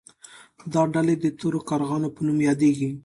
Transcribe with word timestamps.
دا 0.73 0.81
ډلې 0.93 1.15
د 1.19 1.25
تورو 1.39 1.59
کارغانو 1.69 2.07
په 2.15 2.21
نوم 2.27 2.37
یادیدلې. 2.47 2.91